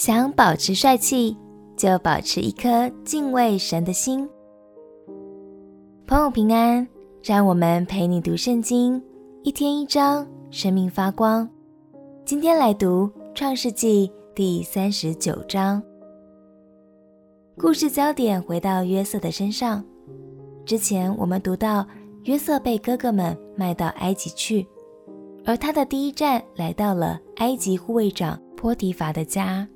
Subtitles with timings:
[0.00, 1.36] 想保持帅气，
[1.76, 4.26] 就保持一颗敬畏神的心。
[6.06, 6.88] 朋友平安，
[7.22, 8.98] 让我们陪你读圣经，
[9.42, 11.46] 一天一章，生命发光。
[12.24, 15.82] 今天来读创世纪第三十九章。
[17.58, 19.84] 故事焦点回到约瑟的身上。
[20.64, 21.86] 之前我们读到
[22.24, 24.66] 约瑟被哥哥们卖到埃及去，
[25.44, 29.68] 而他的第一站来到了埃及护卫长波提乏的家。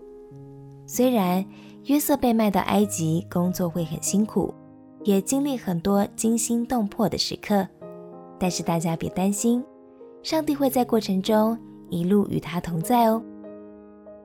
[0.87, 1.45] 虽然
[1.87, 4.52] 约瑟被卖到埃及，工作会很辛苦，
[5.02, 7.66] 也经历很多惊心动魄的时刻，
[8.38, 9.65] 但是大家别担心，
[10.23, 11.59] 上帝会在过程中
[11.89, 13.23] 一路与他同在哦。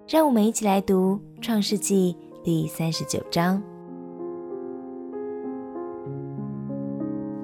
[0.07, 3.61] 让我们一起来读《创世纪》第三十九章。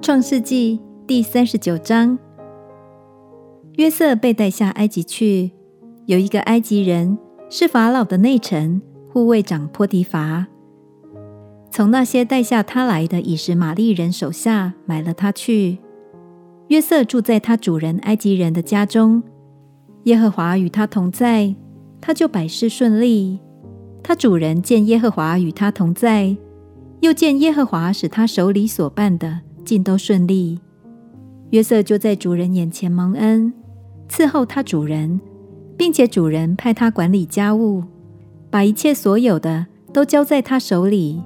[0.02, 2.18] 创世纪》第三十九章，
[3.76, 5.52] 约瑟被带下埃及去，
[6.04, 7.16] 有一个埃及人
[7.48, 8.82] 是法老的内臣。
[9.16, 10.46] 护卫长波提伐
[11.70, 15.78] 从那些带下他来的以实玛利人手下买了他去。
[16.68, 19.22] 约瑟住在他主人埃及人的家中，
[20.02, 21.54] 耶和华与他同在，
[21.98, 23.40] 他就百事顺利。
[24.02, 26.36] 他主人见耶和华与他同在，
[27.00, 30.60] 又见耶和华使他手里所办的尽都顺利。
[31.52, 33.50] 约瑟就在主人眼前蒙恩，
[34.10, 35.18] 伺候他主人，
[35.74, 37.82] 并且主人派他管理家务。
[38.56, 41.22] 把一切所有的都交在他手里。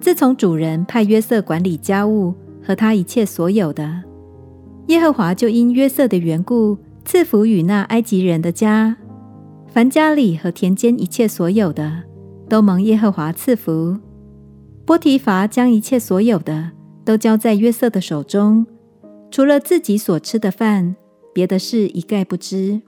[0.00, 4.04] 自从主人派约瑟管理家务和他一切所有的，
[4.86, 8.96] 耶和华就因约瑟的缘故赐福与那埃及人的家，
[9.66, 12.04] 凡家里和田间一切所有的，
[12.48, 13.98] 都蒙耶和华赐福。
[14.84, 16.70] 波提乏将一切所有的
[17.04, 18.64] 都交在约瑟的手中，
[19.32, 20.94] 除了自己所吃的饭，
[21.34, 22.82] 别的事一概不知。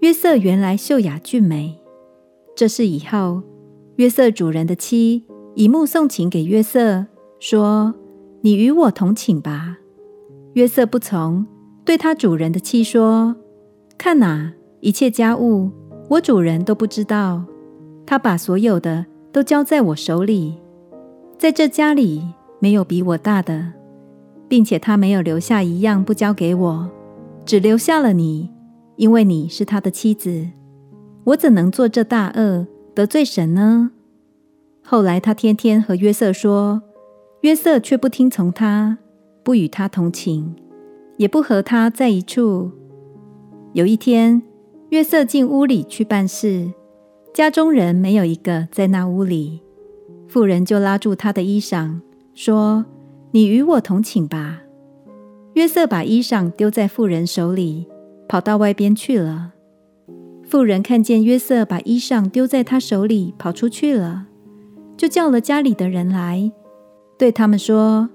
[0.00, 1.81] 约瑟原来秀雅俊美。
[2.62, 3.42] 这事以后，
[3.96, 5.24] 约瑟主人的妻
[5.56, 7.06] 以目送情给约瑟，
[7.40, 7.92] 说
[8.42, 9.78] ：“你与我同寝吧。”
[10.54, 11.44] 约瑟不从，
[11.84, 13.34] 对他主人的妻说
[13.98, 15.72] ：“看哪，一切家务
[16.08, 17.42] 我主人都不知道。
[18.06, 20.54] 他把所有的都交在我手里，
[21.36, 22.22] 在这家里
[22.60, 23.72] 没有比我大的，
[24.46, 26.88] 并且他没有留下一样不交给我，
[27.44, 28.48] 只留下了你，
[28.94, 30.46] 因为你是他的妻子。”
[31.24, 33.92] 我怎能做这大恶，得罪神呢？
[34.84, 36.82] 后来他天天和约瑟说，
[37.42, 38.98] 约瑟却不听从他，
[39.44, 40.54] 不与他同寝，
[41.16, 42.72] 也不和他在一处。
[43.72, 44.42] 有一天，
[44.90, 46.72] 约瑟进屋里去办事，
[47.32, 49.60] 家中人没有一个在那屋里，
[50.26, 52.00] 妇人就拉住他的衣裳，
[52.34, 52.84] 说
[53.30, 54.62] ：“你与我同寝吧。”
[55.54, 57.86] 约瑟把衣裳丢在妇人手里，
[58.28, 59.52] 跑到外边去了。
[60.52, 64.26] 妇人看见约瑟把衣裳丢在他手里，跑出去了，
[64.98, 66.52] 就叫了家里的人来，
[67.18, 68.10] 对他们说：“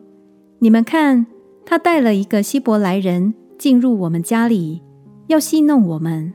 [0.61, 1.25] 你们看，
[1.65, 4.83] 他带了一个希伯来人进入我们家里，
[5.25, 6.31] 要戏弄我们。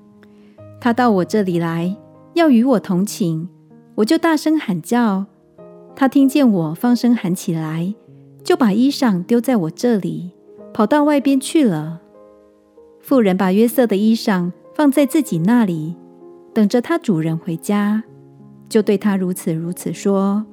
[0.80, 1.96] 他到我这里来，
[2.34, 3.46] 要与我同寝，
[3.94, 5.26] 我就大声喊叫。
[5.94, 7.94] 他听见我放声喊起来，
[8.42, 10.32] 就把衣裳丢在我这里，
[10.74, 12.00] 跑到外边去了。”
[13.00, 14.50] 妇人把约瑟的衣裳。
[14.74, 15.94] 放在自己那里，
[16.54, 18.02] 等着他主人回家，
[18.68, 20.44] 就对他如此如此说：“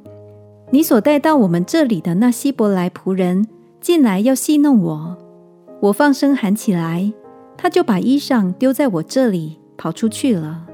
[0.72, 3.48] 你所带到我们这里的那希伯来仆人
[3.80, 5.18] 进来要戏弄我，
[5.82, 7.14] 我放声喊起来，
[7.58, 10.66] 他就把衣裳丢在我这里，跑出去了。”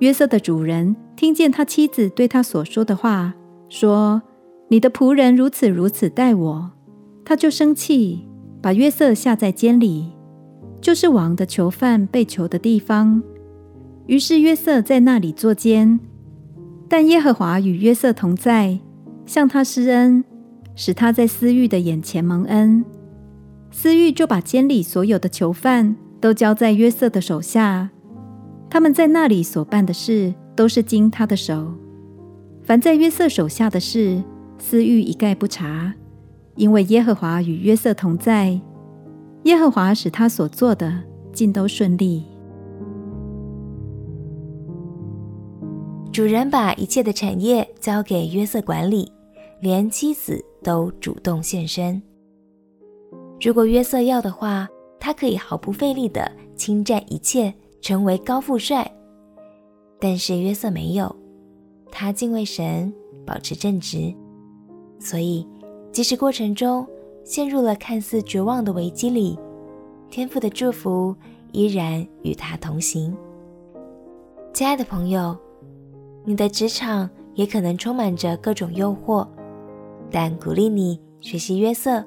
[0.00, 3.34] 约瑟的主人听见他妻子对他所说的话，
[3.68, 4.20] 说
[4.68, 6.70] ：“你的仆人如此如此待我。”
[7.24, 8.28] 他就生气，
[8.60, 10.12] 把约瑟下在监里。
[10.86, 13.20] 就是王的囚犯被囚的地方。
[14.06, 15.98] 于是约瑟在那里坐监，
[16.88, 18.78] 但耶和华与约瑟同在，
[19.26, 20.24] 向他施恩，
[20.76, 22.84] 使他在私欲的眼前蒙恩。
[23.72, 27.90] 私欲就把监里所有的囚犯都交在约瑟的手下，
[28.70, 31.74] 他们在那里所办的事都是经他的手。
[32.62, 34.22] 凡在约瑟手下的事，
[34.56, 35.92] 私欲一概不查，
[36.54, 38.60] 因为耶和华与约瑟同在。
[39.46, 40.92] 耶和华使他所做的
[41.32, 42.24] 尽都顺利。
[46.12, 49.08] 主人把一切的产业交给约瑟管理，
[49.60, 52.02] 连妻子都主动献身。
[53.40, 54.66] 如果约瑟要的话，
[54.98, 58.90] 他可以毫不费力地侵占一切，成为高富帅。
[60.00, 61.14] 但是约瑟没有，
[61.92, 62.92] 他敬畏神，
[63.24, 64.12] 保持正直，
[64.98, 65.46] 所以
[65.92, 66.84] 即使过程中，
[67.26, 69.36] 陷入了看似绝望的危机里，
[70.08, 71.14] 天父的祝福
[71.50, 73.14] 依然与他同行。
[74.52, 75.36] 亲爱的朋友，
[76.24, 79.26] 你的职场也可能充满着各种诱惑，
[80.08, 82.02] 但鼓励你学习约瑟。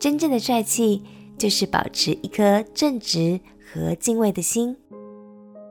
[0.00, 1.04] 真正的帅气
[1.38, 3.38] 就是保持一颗正直
[3.72, 4.76] 和敬畏的心。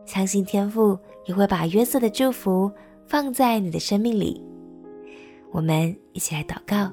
[0.05, 2.71] 相信天父也会把约瑟的祝福
[3.05, 4.41] 放在你的生命里。
[5.51, 6.89] 我们一起来祷告。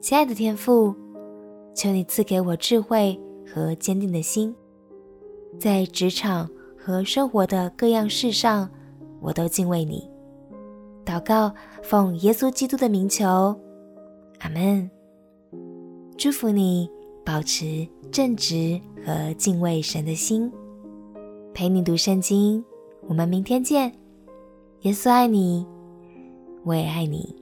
[0.00, 0.94] 亲爱的天父，
[1.74, 3.18] 求你赐给我智慧
[3.52, 4.54] 和坚定的心，
[5.58, 6.48] 在职场
[6.78, 8.70] 和生活的各样事上，
[9.20, 10.08] 我都敬畏你。
[11.04, 11.52] 祷告，
[11.82, 13.58] 奉耶稣基督的名求，
[14.40, 14.88] 阿门。
[16.16, 16.88] 祝福你，
[17.24, 20.50] 保持正直和敬畏神的心。
[21.52, 22.64] 陪你读圣经，
[23.08, 23.92] 我们明天见。
[24.82, 25.66] 耶稣爱你，
[26.64, 27.34] 我也爱你。